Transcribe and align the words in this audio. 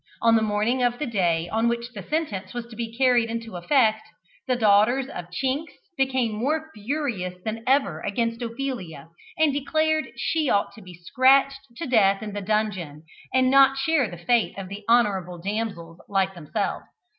On 0.19 0.35
the 0.35 0.41
morning 0.41 0.81
of 0.81 0.97
the 0.97 1.05
day 1.05 1.47
on 1.49 1.67
which 1.67 1.91
the 1.93 2.01
sentence 2.01 2.55
was 2.55 2.65
to 2.69 2.75
be 2.75 2.97
carried 2.97 3.29
into 3.29 3.55
effect, 3.55 4.01
the 4.47 4.55
daughters 4.55 5.07
of 5.07 5.29
Chinks 5.29 5.73
became 5.95 6.31
more 6.31 6.71
furious 6.73 7.35
than 7.45 7.63
ever 7.67 7.99
against 7.99 8.41
Ophelia, 8.41 9.09
and 9.37 9.53
declared 9.53 10.05
that 10.05 10.13
she 10.19 10.49
ought 10.49 10.73
to 10.73 10.81
be 10.81 10.95
scratched 10.95 11.67
to 11.77 11.85
death 11.85 12.23
in 12.23 12.33
the 12.33 12.41
dungeon, 12.41 13.03
and 13.31 13.51
not 13.51 13.77
share 13.77 14.09
the 14.09 14.17
fate 14.17 14.57
of 14.57 14.71
honourable 14.89 15.37
damsels 15.37 15.99
like 16.09 16.33
themselves. 16.33 16.85